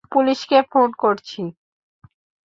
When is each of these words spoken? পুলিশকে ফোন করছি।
পুলিশকে 0.11 0.57
ফোন 0.71 0.89
করছি। 0.97 1.41